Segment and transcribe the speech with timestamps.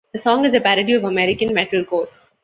[0.13, 2.07] The song is a parody of American metalcore.